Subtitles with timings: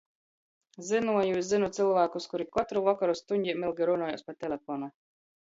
[0.85, 4.91] Zynuoju i zynu cylvākus, kuri kotru vokoru stuņdem ilgi runojās pa teleponu.